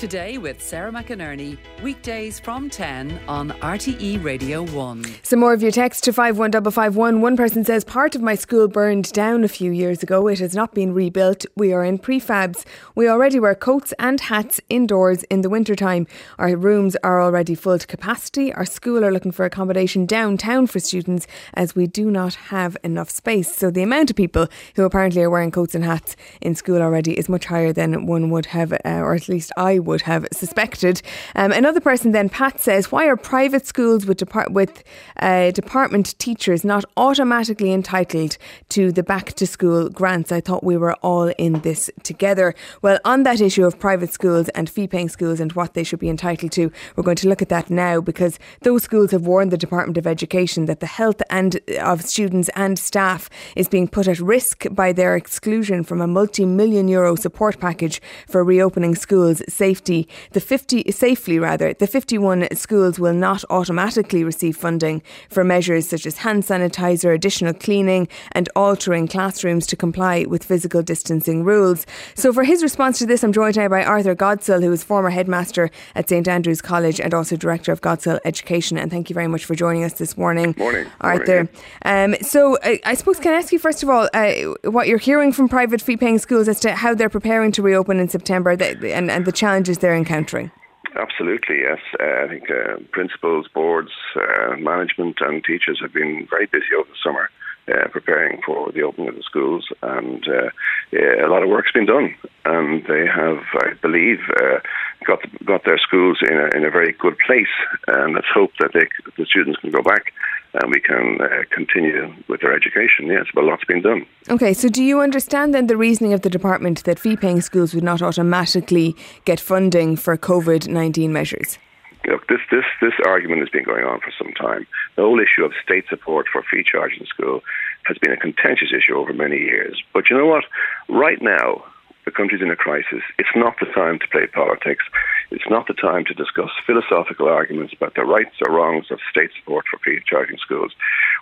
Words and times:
Today 0.00 0.38
with 0.38 0.62
Sarah 0.62 0.90
McInerney, 0.90 1.58
weekdays 1.82 2.40
from 2.40 2.70
10 2.70 3.20
on 3.28 3.50
RTE 3.50 4.24
Radio 4.24 4.62
1. 4.62 5.04
Some 5.22 5.40
more 5.40 5.52
of 5.52 5.60
your 5.60 5.70
text 5.70 6.04
to 6.04 6.12
51551. 6.14 7.20
One 7.20 7.36
person 7.36 7.66
says, 7.66 7.84
Part 7.84 8.14
of 8.14 8.22
my 8.22 8.34
school 8.34 8.66
burned 8.66 9.12
down 9.12 9.44
a 9.44 9.48
few 9.48 9.70
years 9.70 10.02
ago. 10.02 10.26
It 10.26 10.38
has 10.38 10.54
not 10.54 10.72
been 10.72 10.94
rebuilt. 10.94 11.44
We 11.54 11.74
are 11.74 11.84
in 11.84 11.98
prefabs. 11.98 12.64
We 12.94 13.10
already 13.10 13.38
wear 13.38 13.54
coats 13.54 13.92
and 13.98 14.18
hats 14.22 14.58
indoors 14.70 15.22
in 15.24 15.42
the 15.42 15.50
wintertime. 15.50 16.06
Our 16.38 16.56
rooms 16.56 16.96
are 17.04 17.20
already 17.20 17.54
full 17.54 17.78
to 17.78 17.86
capacity. 17.86 18.54
Our 18.54 18.64
school 18.64 19.04
are 19.04 19.12
looking 19.12 19.32
for 19.32 19.44
accommodation 19.44 20.06
downtown 20.06 20.66
for 20.66 20.80
students 20.80 21.26
as 21.52 21.76
we 21.76 21.86
do 21.86 22.10
not 22.10 22.36
have 22.36 22.74
enough 22.82 23.10
space. 23.10 23.54
So 23.54 23.70
the 23.70 23.82
amount 23.82 24.08
of 24.08 24.16
people 24.16 24.48
who 24.76 24.84
apparently 24.84 25.20
are 25.20 25.28
wearing 25.28 25.50
coats 25.50 25.74
and 25.74 25.84
hats 25.84 26.16
in 26.40 26.54
school 26.54 26.80
already 26.80 27.18
is 27.18 27.28
much 27.28 27.44
higher 27.44 27.74
than 27.74 28.06
one 28.06 28.30
would 28.30 28.46
have, 28.46 28.72
uh, 28.72 28.78
or 28.86 29.14
at 29.14 29.28
least 29.28 29.52
I 29.58 29.78
would 29.78 29.89
would 29.90 30.02
have 30.02 30.26
suspected. 30.32 31.02
Um, 31.34 31.52
another 31.52 31.80
person 31.80 32.12
then, 32.12 32.28
Pat 32.28 32.60
says, 32.60 32.90
why 32.90 33.06
are 33.06 33.16
private 33.16 33.66
schools 33.66 34.06
with, 34.06 34.18
depart- 34.18 34.52
with 34.52 34.82
uh, 35.18 35.50
department 35.50 36.18
teachers 36.18 36.64
not 36.64 36.84
automatically 36.96 37.72
entitled 37.72 38.38
to 38.70 38.92
the 38.92 39.02
back 39.02 39.34
to 39.34 39.46
school 39.46 39.90
grants? 39.90 40.30
I 40.32 40.40
thought 40.40 40.64
we 40.64 40.76
were 40.76 40.94
all 41.02 41.28
in 41.36 41.60
this 41.60 41.90
together. 42.04 42.54
Well, 42.82 42.98
on 43.04 43.24
that 43.24 43.40
issue 43.40 43.66
of 43.66 43.78
private 43.78 44.12
schools 44.12 44.48
and 44.50 44.70
fee 44.70 44.86
paying 44.86 45.08
schools 45.08 45.40
and 45.40 45.52
what 45.52 45.74
they 45.74 45.84
should 45.84 45.98
be 45.98 46.08
entitled 46.08 46.52
to, 46.52 46.70
we're 46.94 47.02
going 47.02 47.16
to 47.16 47.28
look 47.28 47.42
at 47.42 47.48
that 47.48 47.68
now 47.68 48.00
because 48.00 48.38
those 48.62 48.84
schools 48.84 49.10
have 49.10 49.26
warned 49.26 49.50
the 49.50 49.58
Department 49.58 49.98
of 49.98 50.06
Education 50.06 50.66
that 50.66 50.80
the 50.80 50.86
health 50.86 51.20
and 51.30 51.58
uh, 51.68 51.90
of 51.90 52.02
students 52.02 52.48
and 52.54 52.78
staff 52.78 53.28
is 53.56 53.68
being 53.68 53.88
put 53.88 54.06
at 54.06 54.20
risk 54.20 54.66
by 54.70 54.92
their 54.92 55.16
exclusion 55.16 55.82
from 55.82 56.00
a 56.00 56.06
multi-million 56.06 56.86
euro 56.86 57.16
support 57.16 57.58
package 57.58 58.00
for 58.28 58.44
reopening 58.44 58.94
schools 58.94 59.42
safely 59.48 59.79
50, 59.80 60.06
the 60.32 60.40
50 60.40 60.92
safely 60.92 61.38
rather, 61.38 61.72
the 61.72 61.86
51 61.86 62.54
schools 62.54 62.98
will 63.00 63.14
not 63.14 63.44
automatically 63.48 64.22
receive 64.22 64.54
funding 64.54 65.02
for 65.30 65.42
measures 65.42 65.88
such 65.88 66.04
as 66.04 66.18
hand 66.18 66.42
sanitizer, 66.42 67.14
additional 67.14 67.54
cleaning, 67.54 68.06
and 68.32 68.50
altering 68.54 69.08
classrooms 69.08 69.66
to 69.68 69.76
comply 69.76 70.26
with 70.28 70.44
physical 70.44 70.82
distancing 70.82 71.44
rules. 71.44 71.86
So, 72.14 72.30
for 72.30 72.44
his 72.44 72.62
response 72.62 72.98
to 72.98 73.06
this, 73.06 73.24
I'm 73.24 73.32
joined 73.32 73.56
now 73.56 73.68
by 73.68 73.82
Arthur 73.82 74.14
Godsil, 74.14 74.62
who 74.62 74.70
is 74.70 74.84
former 74.84 75.08
headmaster 75.08 75.70
at 75.94 76.10
St 76.10 76.28
Andrew's 76.28 76.60
College 76.60 77.00
and 77.00 77.14
also 77.14 77.36
director 77.36 77.72
of 77.72 77.80
Godsil 77.80 78.20
Education. 78.26 78.76
And 78.76 78.90
thank 78.90 79.08
you 79.08 79.14
very 79.14 79.28
much 79.28 79.46
for 79.46 79.54
joining 79.54 79.82
us 79.82 79.94
this 79.94 80.18
morning, 80.18 80.54
morning. 80.58 80.86
Arthur. 81.00 81.48
Morning. 81.84 82.14
Um, 82.14 82.16
so, 82.20 82.58
I, 82.62 82.80
I, 82.84 82.92
suppose 82.92 83.18
can 83.18 83.32
I 83.32 83.36
ask 83.36 83.50
you 83.50 83.58
first 83.58 83.82
of 83.82 83.88
all 83.88 84.10
uh, 84.12 84.32
what 84.70 84.88
you're 84.88 84.98
hearing 84.98 85.32
from 85.32 85.48
private 85.48 85.80
fee-paying 85.80 86.18
schools 86.18 86.48
as 86.48 86.60
to 86.60 86.74
how 86.74 86.94
they're 86.94 87.08
preparing 87.08 87.50
to 87.52 87.62
reopen 87.62 87.98
in 87.98 88.10
September 88.10 88.50
and, 88.50 89.10
and 89.10 89.24
the 89.24 89.32
challenges 89.32 89.69
challenges 89.70 89.78
they're 89.78 89.96
encountering? 89.96 90.50
Absolutely, 90.96 91.60
yes. 91.60 91.78
Uh, 92.00 92.24
I 92.24 92.28
think 92.28 92.50
uh, 92.50 92.78
principals, 92.90 93.46
boards, 93.54 93.92
uh, 94.16 94.56
management, 94.56 95.18
and 95.20 95.44
teachers 95.44 95.78
have 95.80 95.92
been 95.92 96.26
very 96.28 96.46
busy 96.46 96.74
over 96.76 96.88
the 96.88 96.96
summer. 97.02 97.28
Uh, 97.68 97.86
preparing 97.88 98.40
for 98.44 98.72
the 98.72 98.82
opening 98.82 99.08
of 99.08 99.14
the 99.14 99.22
schools, 99.22 99.68
and 99.82 100.26
uh, 100.26 100.50
a 100.92 101.28
lot 101.28 101.42
of 101.42 101.48
work's 101.48 101.70
been 101.70 101.86
done. 101.86 102.12
And 102.44 102.82
they 102.88 103.06
have, 103.06 103.38
I 103.62 103.74
believe, 103.80 104.18
uh, 104.42 104.58
got 105.06 105.20
got 105.44 105.64
their 105.64 105.78
schools 105.78 106.18
in 106.28 106.36
a, 106.36 106.48
in 106.56 106.64
a 106.64 106.70
very 106.70 106.92
good 106.98 107.16
place. 107.24 107.54
And 107.86 108.14
let's 108.14 108.32
hope 108.34 108.50
that 108.58 108.72
they, 108.72 108.88
the 109.16 109.26
students 109.26 109.60
can 109.60 109.70
go 109.70 109.82
back 109.82 110.12
and 110.54 110.70
we 110.70 110.80
can 110.80 111.18
uh, 111.20 111.26
continue 111.50 112.12
with 112.28 112.40
their 112.40 112.52
education. 112.52 113.06
Yes, 113.06 113.26
but 113.34 113.44
a 113.44 113.46
lot's 113.46 113.64
been 113.64 113.82
done. 113.82 114.06
Okay, 114.28 114.52
so 114.52 114.68
do 114.68 114.82
you 114.82 115.00
understand 115.00 115.54
then 115.54 115.66
the 115.66 115.76
reasoning 115.76 116.12
of 116.12 116.22
the 116.22 116.30
department 116.30 116.84
that 116.84 116.98
fee 116.98 117.16
paying 117.16 117.40
schools 117.40 117.74
would 117.74 117.84
not 117.84 118.02
automatically 118.02 118.96
get 119.24 119.38
funding 119.40 119.96
for 119.96 120.16
COVID 120.16 120.68
19 120.68 121.12
measures? 121.12 121.58
Look, 122.06 122.26
this, 122.28 122.40
this, 122.50 122.64
this 122.80 122.94
argument 123.06 123.40
has 123.40 123.50
been 123.50 123.64
going 123.64 123.84
on 123.84 124.00
for 124.00 124.12
some 124.16 124.32
time. 124.32 124.66
The 124.96 125.02
whole 125.02 125.20
issue 125.20 125.44
of 125.44 125.52
state 125.62 125.84
support 125.88 126.26
for 126.32 126.42
fee 126.50 126.64
charging 126.64 127.04
school 127.06 127.42
has 127.84 127.98
been 127.98 128.12
a 128.12 128.16
contentious 128.16 128.72
issue 128.72 128.96
over 128.96 129.12
many 129.12 129.36
years. 129.36 129.82
But 129.92 130.08
you 130.08 130.16
know 130.16 130.26
what? 130.26 130.44
Right 130.88 131.20
now, 131.20 131.62
the 132.06 132.10
country's 132.10 132.42
in 132.42 132.50
a 132.50 132.56
crisis. 132.56 133.02
It's 133.18 133.36
not 133.36 133.54
the 133.60 133.66
time 133.66 133.98
to 133.98 134.08
play 134.08 134.26
politics. 134.26 134.84
It's 135.30 135.48
not 135.48 135.66
the 135.68 135.74
time 135.74 136.04
to 136.06 136.14
discuss 136.14 136.50
philosophical 136.66 137.28
arguments 137.28 137.72
about 137.76 137.94
the 137.94 138.04
rights 138.04 138.34
or 138.44 138.52
wrongs 138.52 138.90
of 138.90 138.98
state 139.10 139.30
support 139.38 139.64
for 139.70 139.78
fee 139.78 140.00
charging 140.06 140.38
schools. 140.38 140.72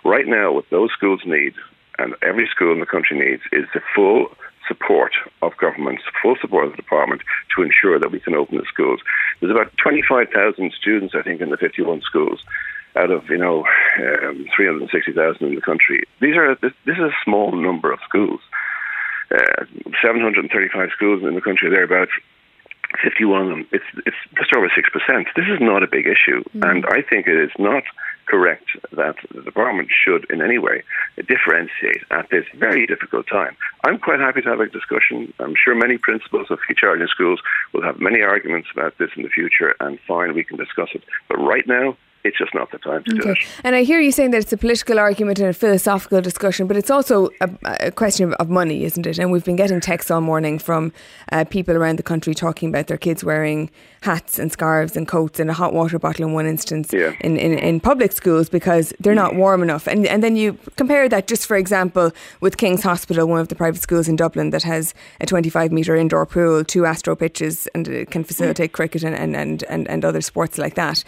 Right 0.03 0.27
now, 0.27 0.51
what 0.51 0.69
those 0.71 0.91
schools 0.91 1.21
need, 1.25 1.53
and 1.99 2.15
every 2.21 2.47
school 2.47 2.73
in 2.73 2.79
the 2.79 2.85
country 2.85 3.19
needs, 3.19 3.43
is 3.51 3.65
the 3.73 3.81
full 3.95 4.27
support 4.67 5.13
of 5.41 5.57
government, 5.57 5.99
full 6.21 6.35
support 6.41 6.65
of 6.65 6.71
the 6.71 6.77
department 6.77 7.21
to 7.55 7.63
ensure 7.63 7.99
that 7.99 8.11
we 8.11 8.19
can 8.19 8.35
open 8.35 8.57
the 8.57 8.65
schools. 8.71 8.99
There's 9.39 9.51
about 9.51 9.75
25,000 9.77 10.73
students, 10.79 11.13
I 11.15 11.21
think, 11.21 11.41
in 11.41 11.49
the 11.49 11.57
51 11.57 12.01
schools 12.01 12.43
out 12.95 13.11
of 13.11 13.29
you 13.29 13.37
know 13.37 13.65
um, 13.99 14.45
360,000 14.55 15.45
in 15.45 15.55
the 15.55 15.61
country. 15.61 16.03
These 16.21 16.35
are 16.35 16.55
this, 16.55 16.73
this 16.85 16.97
is 16.97 17.03
a 17.03 17.23
small 17.23 17.51
number 17.51 17.91
of 17.91 17.99
schools. 18.07 18.41
Uh, 19.31 19.65
735 20.01 20.89
schools 20.95 21.21
in 21.23 21.35
the 21.35 21.41
country, 21.41 21.69
thereabouts. 21.69 22.11
51 23.03 23.41
of 23.41 23.49
them, 23.49 23.67
it's, 23.71 23.85
it's 24.05 24.17
just 24.37 24.53
over 24.55 24.67
6%. 24.67 25.25
This 25.35 25.45
is 25.45 25.59
not 25.59 25.83
a 25.83 25.87
big 25.87 26.05
issue. 26.07 26.43
Mm. 26.55 26.69
And 26.69 26.85
I 26.87 27.01
think 27.01 27.27
it 27.27 27.39
is 27.39 27.51
not 27.57 27.83
correct 28.29 28.65
that 28.91 29.15
the 29.33 29.41
department 29.41 29.89
should 29.89 30.25
in 30.29 30.41
any 30.41 30.59
way 30.59 30.83
differentiate 31.27 32.03
at 32.11 32.29
this 32.29 32.45
very 32.55 32.85
difficult 32.85 33.25
time. 33.27 33.57
I'm 33.83 33.97
quite 33.97 34.19
happy 34.19 34.41
to 34.41 34.49
have 34.49 34.59
a 34.59 34.67
discussion. 34.67 35.33
I'm 35.39 35.55
sure 35.55 35.73
many 35.75 35.97
principals 35.97 36.47
of 36.51 36.59
fee 36.67 36.75
charging 36.77 37.07
schools 37.07 37.41
will 37.73 37.81
have 37.81 37.99
many 37.99 38.21
arguments 38.21 38.69
about 38.71 38.97
this 38.99 39.09
in 39.17 39.23
the 39.23 39.29
future, 39.29 39.75
and 39.79 39.99
fine, 40.07 40.35
we 40.35 40.43
can 40.43 40.57
discuss 40.57 40.89
it. 40.93 41.03
But 41.27 41.37
right 41.37 41.67
now, 41.67 41.97
it's 42.23 42.37
just 42.37 42.53
not 42.53 42.71
the 42.71 42.77
time 42.79 43.03
to 43.05 43.11
okay. 43.13 43.21
do 43.21 43.31
it. 43.31 43.37
And 43.63 43.75
I 43.75 43.83
hear 43.83 43.99
you 43.99 44.11
saying 44.11 44.31
that 44.31 44.41
it's 44.41 44.51
a 44.51 44.57
political 44.57 44.99
argument 44.99 45.39
and 45.39 45.47
a 45.47 45.53
philosophical 45.53 46.21
discussion, 46.21 46.67
but 46.67 46.75
it's 46.75 46.89
also 46.89 47.29
a, 47.39 47.49
a 47.79 47.91
question 47.91 48.33
of 48.33 48.49
money, 48.49 48.83
isn't 48.83 49.05
it? 49.05 49.17
And 49.19 49.31
we've 49.31 49.45
been 49.45 49.55
getting 49.55 49.79
texts 49.79 50.11
all 50.11 50.19
morning 50.19 50.59
from 50.59 50.91
uh, 51.31 51.45
people 51.45 51.77
around 51.77 51.97
the 51.97 52.03
country 52.03 52.33
talking 52.33 52.69
about 52.69 52.87
their 52.87 52.97
kids 52.97 53.23
wearing 53.23 53.69
hats 54.01 54.37
and 54.37 54.51
scarves 54.51 54.97
and 54.97 55.07
coats 55.07 55.39
and 55.39 55.49
a 55.49 55.53
hot 55.53 55.73
water 55.73 55.97
bottle 55.97 56.25
in 56.25 56.33
one 56.33 56.45
instance 56.45 56.91
yeah. 56.91 57.13
in, 57.21 57.37
in, 57.37 57.57
in 57.57 57.79
public 57.79 58.11
schools 58.11 58.49
because 58.49 58.93
they're 58.99 59.15
not 59.15 59.35
warm 59.35 59.63
enough. 59.63 59.87
And, 59.87 60.05
and 60.05 60.21
then 60.21 60.35
you 60.35 60.57
compare 60.75 61.07
that, 61.07 61.27
just 61.27 61.45
for 61.45 61.55
example, 61.55 62.11
with 62.41 62.57
King's 62.57 62.83
Hospital, 62.83 63.27
one 63.27 63.39
of 63.39 63.47
the 63.47 63.55
private 63.55 63.81
schools 63.81 64.09
in 64.09 64.17
Dublin 64.17 64.49
that 64.49 64.63
has 64.63 64.93
a 65.21 65.25
25 65.25 65.71
metre 65.71 65.95
indoor 65.95 66.25
pool, 66.25 66.65
two 66.65 66.85
astro 66.85 67.15
pitches, 67.15 67.67
and 67.73 67.87
it 67.87 68.11
can 68.11 68.25
facilitate 68.25 68.71
mm. 68.71 68.73
cricket 68.73 69.03
and, 69.03 69.15
and, 69.15 69.35
and, 69.35 69.63
and, 69.63 69.87
and 69.87 70.03
other 70.03 70.21
sports 70.21 70.57
like 70.57 70.75
that 70.75 71.03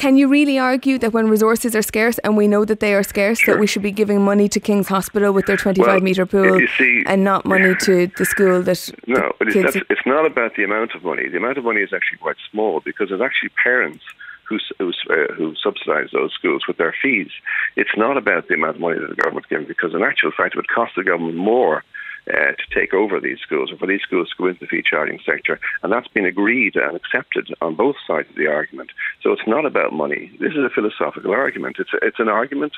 can 0.00 0.16
you 0.16 0.28
really 0.28 0.58
argue 0.58 0.98
that 0.98 1.12
when 1.12 1.28
resources 1.28 1.76
are 1.76 1.82
scarce, 1.82 2.16
and 2.20 2.34
we 2.34 2.48
know 2.48 2.64
that 2.64 2.80
they 2.80 2.94
are 2.94 3.02
scarce, 3.02 3.38
sure. 3.38 3.54
that 3.54 3.60
we 3.60 3.66
should 3.66 3.82
be 3.82 3.92
giving 3.92 4.22
money 4.22 4.48
to 4.48 4.58
King's 4.58 4.88
Hospital 4.88 5.30
with 5.30 5.44
their 5.44 5.58
25 5.58 5.86
well, 5.86 6.00
metre 6.00 6.24
pool 6.24 6.58
see, 6.78 7.02
and 7.06 7.22
not 7.22 7.44
money 7.44 7.74
to 7.82 8.06
the 8.16 8.24
school 8.24 8.62
that. 8.62 8.90
No, 9.06 9.30
but 9.38 9.48
it's, 9.48 9.76
it's 9.90 10.06
not 10.06 10.24
about 10.24 10.56
the 10.56 10.64
amount 10.64 10.94
of 10.94 11.04
money. 11.04 11.28
The 11.28 11.36
amount 11.36 11.58
of 11.58 11.64
money 11.64 11.82
is 11.82 11.92
actually 11.92 12.16
quite 12.16 12.36
small 12.50 12.80
because 12.80 13.10
it's 13.10 13.20
actually 13.20 13.50
parents 13.62 14.02
who, 14.48 14.58
who, 14.78 14.88
uh, 15.10 15.34
who 15.34 15.54
subsidise 15.62 16.08
those 16.14 16.32
schools 16.32 16.62
with 16.66 16.78
their 16.78 16.94
fees. 17.02 17.30
It's 17.76 17.94
not 17.94 18.16
about 18.16 18.48
the 18.48 18.54
amount 18.54 18.76
of 18.76 18.80
money 18.80 18.98
that 18.98 19.10
the 19.10 19.22
government 19.22 19.50
gives 19.50 19.68
because, 19.68 19.92
in 19.92 20.02
actual 20.02 20.32
fact, 20.34 20.54
it 20.54 20.56
would 20.56 20.68
cost 20.68 20.92
the 20.96 21.04
government 21.04 21.36
more 21.36 21.84
uh, 22.28 22.52
to 22.52 22.74
take 22.74 22.92
over 22.94 23.20
these 23.20 23.38
schools 23.40 23.72
or 23.72 23.76
for 23.76 23.86
these 23.86 24.02
schools 24.02 24.28
to 24.30 24.36
go 24.36 24.46
into 24.48 24.60
the 24.60 24.66
fee 24.66 24.82
charging 24.88 25.18
sector. 25.24 25.58
And 25.82 25.92
that's 25.92 26.08
been 26.08 26.26
agreed 26.26 26.76
and 26.76 26.96
accepted 26.96 27.48
on 27.60 27.76
both 27.76 27.96
sides 28.06 28.28
of 28.30 28.36
the 28.36 28.46
argument. 28.46 28.90
So 29.22 29.32
it's 29.32 29.46
not 29.46 29.66
about 29.66 29.92
money. 29.92 30.30
This 30.40 30.52
is 30.52 30.64
a 30.64 30.70
philosophical 30.70 31.32
argument. 31.32 31.76
It's, 31.78 31.92
a, 31.92 32.06
it's 32.06 32.20
an 32.20 32.28
argument 32.28 32.72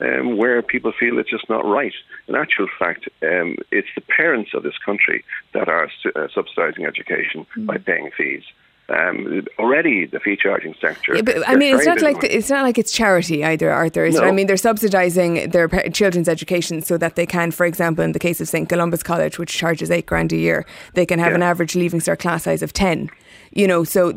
um, 0.00 0.36
where 0.36 0.62
people 0.62 0.92
feel 0.98 1.18
it's 1.18 1.30
just 1.30 1.48
not 1.48 1.64
right. 1.64 1.94
In 2.28 2.34
actual 2.34 2.68
fact, 2.78 3.08
um, 3.22 3.56
it's 3.70 3.88
the 3.94 4.02
parents 4.02 4.50
of 4.54 4.62
this 4.62 4.78
country 4.84 5.24
that 5.54 5.68
are 5.68 5.84
uh, 5.84 6.28
subsidising 6.36 6.86
education 6.86 7.46
mm. 7.56 7.66
by 7.66 7.78
paying 7.78 8.10
fees. 8.16 8.44
Um, 8.90 9.44
already 9.58 10.06
the 10.06 10.18
fee 10.18 10.34
charging 10.34 10.74
sector. 10.80 11.14
Yeah, 11.14 11.20
but, 11.20 11.46
I 11.46 11.56
mean, 11.56 11.76
it's 11.76 11.84
not 11.84 12.00
like 12.00 12.22
the, 12.22 12.34
it's 12.34 12.48
not 12.48 12.62
like 12.62 12.78
it's 12.78 12.90
charity 12.90 13.44
either, 13.44 13.70
Arthur. 13.70 14.08
No. 14.08 14.20
I 14.20 14.30
mean, 14.32 14.46
they're 14.46 14.56
subsidising 14.56 15.52
their 15.52 15.68
children's 15.90 16.26
education 16.26 16.80
so 16.80 16.96
that 16.96 17.14
they 17.14 17.26
can, 17.26 17.50
for 17.50 17.66
example, 17.66 18.02
in 18.02 18.12
the 18.12 18.18
case 18.18 18.40
of 18.40 18.48
St 18.48 18.66
Columba's 18.66 19.02
College, 19.02 19.38
which 19.38 19.52
charges 19.52 19.90
eight 19.90 20.06
grand 20.06 20.32
a 20.32 20.38
year, 20.38 20.64
they 20.94 21.04
can 21.04 21.18
have 21.18 21.32
yeah. 21.32 21.36
an 21.36 21.42
average 21.42 21.74
leaving 21.76 22.00
cert 22.00 22.18
class 22.18 22.44
size 22.44 22.62
of 22.62 22.72
ten. 22.72 23.10
You 23.52 23.66
know, 23.66 23.84
so 23.84 24.12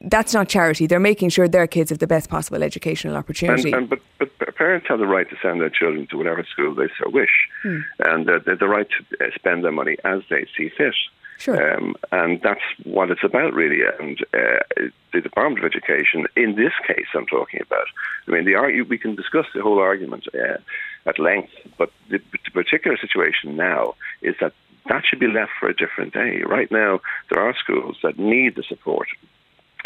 that's 0.00 0.32
not 0.32 0.48
charity. 0.48 0.86
They're 0.86 1.00
making 1.00 1.30
sure 1.30 1.48
their 1.48 1.66
kids 1.66 1.90
have 1.90 1.98
the 1.98 2.06
best 2.06 2.30
possible 2.30 2.62
educational 2.62 3.16
opportunity. 3.16 3.72
And, 3.72 3.90
and 3.90 3.90
but, 3.90 4.28
but 4.38 4.54
parents 4.54 4.86
have 4.88 5.00
the 5.00 5.06
right 5.06 5.28
to 5.28 5.36
send 5.42 5.60
their 5.60 5.70
children 5.70 6.06
to 6.10 6.16
whatever 6.16 6.44
school 6.44 6.76
they 6.76 6.88
so 7.02 7.10
wish, 7.10 7.48
hmm. 7.64 7.80
and 8.04 8.30
uh, 8.30 8.38
the 8.44 8.68
right 8.68 8.86
to 8.88 9.30
spend 9.34 9.64
their 9.64 9.72
money 9.72 9.96
as 10.04 10.22
they 10.30 10.46
see 10.56 10.70
fit. 10.76 10.94
Sure. 11.38 11.76
Um, 11.76 11.96
and 12.12 12.40
that's 12.42 12.62
what 12.84 13.10
it's 13.10 13.24
about, 13.24 13.52
really. 13.52 13.82
And 14.00 14.20
uh, 14.32 14.88
the 15.12 15.20
Department 15.20 15.64
of 15.64 15.70
Education, 15.70 16.26
in 16.34 16.56
this 16.56 16.72
case, 16.86 17.06
I'm 17.14 17.26
talking 17.26 17.60
about. 17.60 17.86
I 18.26 18.30
mean, 18.30 18.44
the 18.44 18.82
we 18.88 18.98
can 18.98 19.14
discuss 19.14 19.46
the 19.54 19.62
whole 19.62 19.78
argument 19.78 20.26
uh, 20.34 20.58
at 21.04 21.18
length, 21.18 21.52
but 21.76 21.92
the, 22.08 22.20
the 22.32 22.50
particular 22.52 22.96
situation 22.96 23.56
now 23.56 23.94
is 24.22 24.34
that 24.40 24.54
that 24.88 25.04
should 25.04 25.18
be 25.18 25.26
left 25.26 25.52
for 25.58 25.68
a 25.68 25.74
different 25.74 26.14
day. 26.14 26.42
Right 26.42 26.70
now, 26.70 27.00
there 27.30 27.42
are 27.42 27.54
schools 27.56 27.98
that 28.02 28.18
need 28.18 28.54
the 28.54 28.62
support 28.62 29.08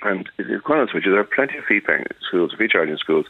and 0.02 0.28
to 0.38 0.44
be 0.44 0.54
honest 0.66 0.94
with 0.94 1.04
there 1.04 1.18
are 1.18 1.24
plenty 1.24 1.58
of 1.58 1.64
fee 1.64 1.80
paying 1.80 2.06
schools, 2.26 2.54
fee 2.56 2.68
charging 2.68 2.96
schools, 2.96 3.26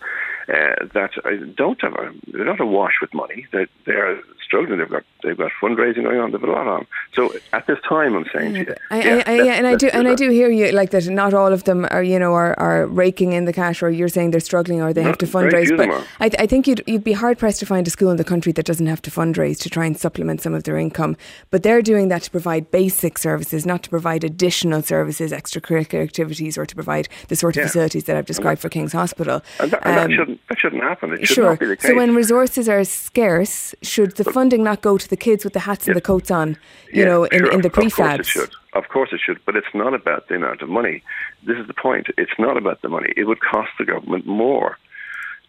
uh, 0.49 0.87
that 0.95 1.11
don't 1.57 1.81
have 1.81 1.95
a, 1.95 2.13
they're 2.29 2.45
not 2.45 2.61
awash 2.61 2.95
with 3.01 3.13
money. 3.15 3.47
They're, 3.53 3.69
they're 3.87 4.21
struggling. 4.51 4.79
They've 4.79 4.89
got 4.89 5.05
they've 5.23 5.37
got 5.37 5.53
fundraising 5.63 6.03
going 6.03 6.19
on. 6.19 6.33
They've 6.33 6.41
got 6.41 6.51
a 6.51 6.53
lot 6.53 6.67
on. 6.67 6.87
So 7.15 7.33
at 7.53 7.67
this 7.67 7.79
time, 7.89 8.17
I'm 8.17 8.27
saying 8.35 8.57
yeah, 8.57 8.65
to 8.65 8.71
you, 8.71 8.77
I, 8.91 9.03
yeah, 9.03 9.23
I, 9.27 9.33
I, 9.33 9.43
yeah 9.43 9.53
and 9.53 9.67
I 9.67 9.77
do 9.77 9.89
and 9.89 10.09
I 10.09 10.15
do 10.15 10.31
hear 10.31 10.51
you 10.51 10.73
like 10.73 10.91
that. 10.91 11.07
Not 11.09 11.35
all 11.35 11.53
of 11.53 11.65
them 11.65 11.87
are 11.91 12.03
you 12.03 12.19
know 12.19 12.33
are, 12.35 12.59
are 12.59 12.87
raking 12.87 13.33
in 13.33 13.45
the 13.45 13.53
cash, 13.53 13.83
or 13.83 13.91
you're 13.91 14.09
saying 14.09 14.33
they're 14.33 14.41
struggling, 14.41 14.81
or 14.81 14.93
they 14.93 15.03
not, 15.03 15.11
have 15.11 15.19
to 15.19 15.27
fundraise. 15.27 15.77
But 15.77 15.89
I, 16.21 16.43
I 16.43 16.47
think 16.47 16.67
you'd 16.67 16.83
you'd 16.87 17.05
be 17.05 17.13
hard 17.13 17.39
pressed 17.39 17.61
to 17.61 17.67
find 17.67 17.87
a 17.87 17.91
school 17.91 18.11
in 18.11 18.17
the 18.17 18.25
country 18.25 18.53
that 18.53 18.67
doesn't 18.67 18.87
have 18.87 19.03
to 19.03 19.11
fundraise 19.11 19.59
to 19.61 19.71
try 19.71 19.87
and 19.87 19.97
supplement 19.97 20.41
some 20.41 20.55
of 20.55 20.65
their 20.65 20.77
income. 20.77 21.17
But 21.51 21.63
they're 21.63 21.83
doing 21.83 22.09
that 22.09 22.23
to 22.23 22.31
provide 22.31 22.71
basic 22.71 23.19
services, 23.19 23.65
not 23.65 23.83
to 23.85 23.91
provide 23.91 24.25
additional 24.25 24.83
services, 24.83 25.33
extracurricular 25.33 26.03
activities, 26.03 26.59
or 26.59 26.67
to 26.67 26.75
provide 26.75 27.09
the 27.29 27.37
sort 27.37 27.57
of 27.57 27.61
yeah. 27.61 27.67
facilities 27.67 28.05
that 28.05 28.17
I've 28.17 28.27
described 28.27 28.61
for 28.61 28.69
King's 28.69 28.93
Hospital. 28.93 29.43
And 29.61 29.71
that, 29.71 29.87
and 29.87 30.21
um, 30.21 30.29
that 30.29 30.30
shouldn't 30.31 30.49
that 30.49 30.59
shouldn't 30.59 30.83
happen. 30.83 31.13
It 31.13 31.27
should 31.27 31.35
sure. 31.35 31.77
So 31.81 31.95
when 31.95 32.15
resources 32.15 32.69
are 32.69 32.85
scarce, 32.85 33.75
should 33.83 34.17
the 34.17 34.25
funding 34.25 34.63
not 34.63 34.83
go 34.83 34.99
to 34.99 35.09
the 35.09 35.17
kids 35.17 35.45
with 35.45 35.53
the 35.53 35.61
hats 35.61 35.87
and 35.87 35.97
the 35.97 36.01
coats 36.01 36.31
on, 36.31 36.57
you 36.93 37.05
know, 37.05 37.25
in, 37.25 37.41
sure. 37.41 37.53
in 37.53 37.61
the 37.63 37.71
prefabs? 37.71 37.91
Of 37.91 37.99
course 37.99 38.19
it 38.21 38.27
should. 38.27 38.53
Of 38.75 38.89
course 38.89 39.11
it 39.13 39.21
should. 39.25 39.41
But 39.45 39.57
it's 39.57 39.75
not 39.75 39.95
about 39.95 40.29
the 40.29 40.37
amount 40.37 40.63
of 40.63 40.69
money. 40.69 41.03
This 41.45 41.59
is 41.59 41.67
the 41.67 41.75
point. 41.75 42.09
It's 42.17 42.39
not 42.39 42.57
about 42.57 42.83
the 42.83 42.89
money. 42.89 43.13
It 43.17 43.25
would 43.25 43.41
cost 43.41 43.71
the 43.79 43.85
government 43.85 44.27
more 44.27 44.77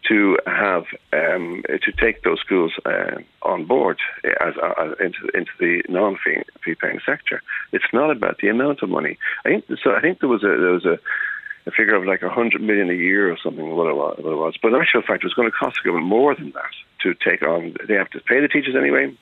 to 0.08 0.36
have 0.46 0.84
um, 1.12 1.62
to 1.68 1.92
take 1.92 2.22
those 2.24 2.40
schools 2.40 2.72
uh, 2.84 3.18
on 3.42 3.64
board 3.64 4.00
as, 4.24 4.54
uh, 4.60 4.94
into 4.98 5.28
into 5.34 5.52
the 5.60 5.82
non-fee 5.88 6.74
paying 6.74 7.00
sector. 7.06 7.40
It's 7.72 7.92
not 7.92 8.10
about 8.10 8.38
the 8.38 8.48
amount 8.48 8.82
of 8.82 8.88
money. 8.88 9.16
I 9.44 9.50
think 9.50 9.64
so. 9.82 9.94
I 9.94 10.00
think 10.00 10.18
there 10.18 10.28
was 10.28 10.42
a 10.42 10.48
there 10.48 10.72
was 10.72 10.84
a 10.84 10.98
a 11.66 11.70
figure 11.70 11.94
of 11.94 12.04
like 12.04 12.22
a 12.22 12.28
hundred 12.28 12.62
million 12.62 12.90
a 12.90 12.94
year 12.94 13.30
or 13.30 13.36
something. 13.42 13.76
What 13.76 13.88
it 13.88 13.94
was. 13.94 14.54
But 14.60 14.72
in 14.72 14.80
actual 14.80 15.02
fact, 15.02 15.22
it 15.22 15.26
was 15.26 15.34
going 15.34 15.50
to 15.50 15.56
cost 15.56 15.78
the 15.82 15.88
government 15.88 16.08
more 16.08 16.34
than 16.34 16.52
that 16.52 16.72
to 17.02 17.14
take 17.14 17.42
on. 17.42 17.74
They 17.86 17.94
have 17.94 18.10
to 18.10 18.20
pay 18.20 18.40
the 18.40 18.48
teachers 18.48 18.74
anyway. 18.76 19.16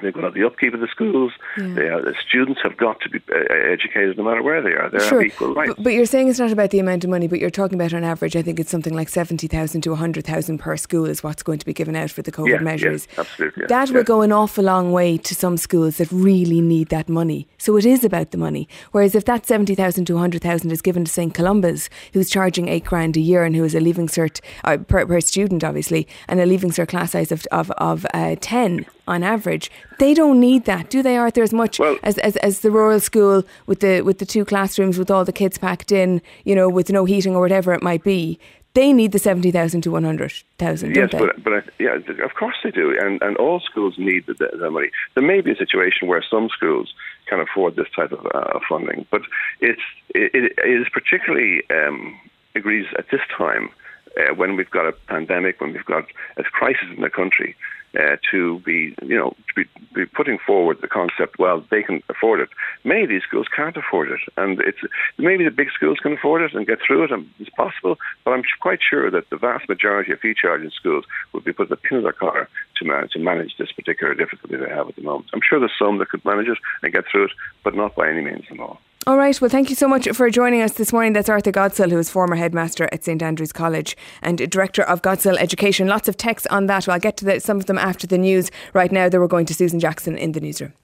They've 0.00 0.12
got 0.12 0.34
the 0.34 0.44
upkeep 0.44 0.74
of 0.74 0.80
the 0.80 0.88
schools. 0.88 1.32
Yeah. 1.56 1.74
They 1.74 1.88
are, 1.88 2.02
the 2.02 2.14
students 2.26 2.60
have 2.62 2.76
got 2.76 3.00
to 3.00 3.10
be 3.10 3.20
uh, 3.30 3.38
educated 3.52 4.16
no 4.16 4.24
matter 4.24 4.42
where 4.42 4.62
they 4.62 4.72
are. 4.72 4.90
They 4.90 4.98
sure. 5.00 5.22
have 5.22 5.30
equal 5.30 5.54
rights. 5.54 5.74
But, 5.74 5.84
but, 5.84 5.92
you're 5.92 6.06
saying 6.06 6.28
it's 6.28 6.38
not 6.38 6.52
about 6.52 6.70
the 6.70 6.78
amount 6.78 7.04
of 7.04 7.10
money, 7.10 7.26
but 7.26 7.40
you're 7.40 7.50
talking 7.50 7.78
about 7.78 7.92
on 7.92 8.04
average, 8.04 8.36
I 8.36 8.42
think 8.42 8.60
it's 8.60 8.70
something 8.70 8.94
like 8.94 9.08
70,000 9.08 9.80
to 9.82 9.90
100,000 9.90 10.58
per 10.58 10.76
school 10.76 11.06
is 11.06 11.22
what's 11.22 11.42
going 11.42 11.58
to 11.58 11.66
be 11.66 11.72
given 11.72 11.96
out 11.96 12.10
for 12.10 12.22
the 12.22 12.32
COVID 12.32 12.48
yeah, 12.48 12.58
measures. 12.58 13.08
Yeah, 13.12 13.20
absolutely. 13.20 13.66
That 13.66 13.90
will 13.90 14.04
go 14.04 14.22
an 14.22 14.32
awful 14.32 14.64
long 14.64 14.92
way 14.92 15.18
to 15.18 15.34
some 15.34 15.56
schools 15.56 15.98
that 15.98 16.10
really 16.12 16.60
need 16.60 16.88
that 16.88 17.08
money. 17.08 17.48
So 17.58 17.76
it 17.76 17.84
is 17.84 18.04
about 18.04 18.30
the 18.30 18.38
money. 18.38 18.68
Whereas 18.92 19.14
if 19.14 19.24
that 19.24 19.46
70,000 19.46 20.04
to 20.06 20.14
100,000 20.14 20.70
is 20.70 20.82
given 20.82 21.04
to 21.04 21.10
St. 21.10 21.34
Columba's, 21.34 21.90
who's 22.12 22.30
charging 22.30 22.68
eight 22.68 22.84
grand 22.84 23.16
a 23.16 23.20
year 23.20 23.44
and 23.44 23.56
who 23.56 23.64
is 23.64 23.74
a 23.74 23.80
leaving 23.80 24.06
cert, 24.06 24.40
uh, 24.64 24.76
per, 24.76 25.06
per, 25.06 25.20
student 25.20 25.64
obviously, 25.64 26.06
and 26.28 26.40
a 26.40 26.46
leaving 26.46 26.70
cert 26.70 26.88
class 26.88 27.12
size 27.12 27.32
of, 27.32 27.46
of, 27.50 27.70
of 27.72 28.06
uh, 28.14 28.36
10 28.40 28.86
on 29.08 29.22
average, 29.24 29.70
they 29.98 30.14
don't 30.14 30.38
need 30.38 30.64
that, 30.66 30.90
do 30.90 31.02
they, 31.02 31.16
Arthur? 31.16 31.42
As 31.42 31.52
much 31.52 31.78
well, 31.78 31.98
as, 32.02 32.18
as, 32.18 32.36
as 32.36 32.60
the 32.60 32.70
rural 32.70 33.00
school 33.00 33.42
with 33.66 33.80
the 33.80 34.02
with 34.02 34.18
the 34.18 34.26
two 34.26 34.44
classrooms 34.44 34.98
with 34.98 35.10
all 35.10 35.24
the 35.24 35.32
kids 35.32 35.58
packed 35.58 35.90
in, 35.90 36.22
you 36.44 36.54
know, 36.54 36.68
with 36.68 36.90
no 36.90 37.04
heating 37.04 37.34
or 37.34 37.40
whatever 37.40 37.72
it 37.72 37.82
might 37.82 38.04
be. 38.04 38.38
They 38.74 38.92
need 38.92 39.12
the 39.12 39.18
seventy 39.18 39.50
thousand 39.50 39.80
to 39.82 39.90
one 39.90 40.04
hundred 40.04 40.32
thousand. 40.58 40.94
Yes, 40.94 41.10
but 41.10 41.42
but 41.42 41.64
yeah, 41.80 41.96
of 42.22 42.34
course 42.38 42.54
they 42.62 42.70
do, 42.70 42.96
and 43.00 43.20
and 43.22 43.36
all 43.38 43.60
schools 43.60 43.94
need 43.98 44.26
the, 44.26 44.34
the 44.34 44.70
money. 44.70 44.90
There 45.14 45.26
may 45.26 45.40
be 45.40 45.50
a 45.50 45.56
situation 45.56 46.06
where 46.06 46.22
some 46.22 46.48
schools 46.50 46.92
can 47.26 47.40
afford 47.40 47.76
this 47.76 47.88
type 47.96 48.12
of 48.12 48.24
uh, 48.32 48.60
funding, 48.68 49.06
but 49.10 49.22
it's 49.60 49.80
it, 50.14 50.30
it 50.34 50.80
is 50.80 50.86
particularly 50.92 51.62
um, 51.70 52.20
agrees 52.54 52.86
at 52.98 53.06
this 53.10 53.22
time 53.36 53.70
uh, 54.18 54.34
when 54.34 54.56
we've 54.56 54.70
got 54.70 54.86
a 54.86 54.92
pandemic, 55.08 55.60
when 55.60 55.72
we've 55.72 55.84
got 55.84 56.04
a 56.36 56.44
crisis 56.44 56.88
in 56.94 57.02
the 57.02 57.10
country, 57.10 57.56
uh, 57.98 58.16
to 58.30 58.58
be, 58.60 58.94
you 59.02 59.16
know, 59.16 59.30
to 59.48 59.54
be, 59.54 59.64
be, 59.94 60.06
putting 60.06 60.38
forward 60.38 60.78
the 60.80 60.88
concept. 60.88 61.38
Well, 61.38 61.64
they 61.70 61.82
can 61.82 62.02
afford 62.08 62.40
it. 62.40 62.48
Many 62.84 63.04
of 63.04 63.08
these 63.08 63.22
schools 63.22 63.46
can't 63.54 63.76
afford 63.76 64.10
it, 64.10 64.20
and 64.36 64.60
it's 64.60 64.78
maybe 65.16 65.44
the 65.44 65.50
big 65.50 65.70
schools 65.70 65.98
can 66.00 66.12
afford 66.12 66.42
it 66.42 66.54
and 66.54 66.66
get 66.66 66.78
through 66.86 67.04
it. 67.04 67.12
And 67.12 67.28
it's 67.38 67.50
possible, 67.50 67.96
but 68.24 68.32
I'm 68.32 68.42
quite 68.60 68.80
sure 68.88 69.10
that 69.10 69.30
the 69.30 69.36
vast 69.36 69.68
majority 69.68 70.12
of 70.12 70.20
fee 70.20 70.34
charging 70.34 70.70
schools 70.70 71.04
would 71.32 71.44
be 71.44 71.52
put 71.52 71.68
the 71.68 71.76
pin 71.76 71.98
of 71.98 72.04
their 72.04 72.12
collar 72.12 72.48
to 72.76 72.84
manage 72.84 73.12
to 73.12 73.18
manage 73.18 73.56
this 73.58 73.72
particular 73.72 74.14
difficulty 74.14 74.56
they 74.56 74.68
have 74.68 74.88
at 74.88 74.96
the 74.96 75.02
moment. 75.02 75.30
I'm 75.32 75.40
sure 75.48 75.58
there's 75.58 75.72
some 75.78 75.98
that 75.98 76.10
could 76.10 76.24
manage 76.24 76.48
it 76.48 76.58
and 76.82 76.92
get 76.92 77.04
through 77.10 77.24
it, 77.24 77.32
but 77.64 77.74
not 77.74 77.94
by 77.94 78.08
any 78.08 78.20
means 78.20 78.44
at 78.50 78.60
all. 78.60 78.80
All 79.06 79.16
right. 79.16 79.40
Well, 79.40 79.48
thank 79.48 79.70
you 79.70 79.76
so 79.76 79.88
much 79.88 80.08
for 80.10 80.28
joining 80.28 80.60
us 80.60 80.72
this 80.72 80.92
morning. 80.92 81.12
That's 81.12 81.28
Arthur 81.28 81.52
Godsil, 81.52 81.90
who 81.90 81.98
is 81.98 82.10
former 82.10 82.36
headmaster 82.36 82.88
at 82.92 83.04
St 83.04 83.22
Andrews 83.22 83.52
College 83.52 83.96
and 84.22 84.38
director 84.50 84.82
of 84.82 85.02
Godsil 85.02 85.38
Education. 85.38 85.86
Lots 85.86 86.08
of 86.08 86.16
texts 86.16 86.46
on 86.50 86.66
that. 86.66 86.86
Well, 86.86 86.94
I'll 86.94 87.00
get 87.00 87.16
to 87.18 87.24
the, 87.24 87.40
some 87.40 87.58
of 87.58 87.66
them 87.66 87.78
after 87.78 88.06
the 88.06 88.18
news. 88.18 88.50
Right 88.74 88.92
now, 88.92 89.08
they 89.08 89.18
were 89.18 89.28
going 89.28 89.46
to 89.46 89.54
Susan 89.54 89.80
Jackson 89.80 90.18
in 90.18 90.32
the 90.32 90.40
newsroom. 90.40 90.74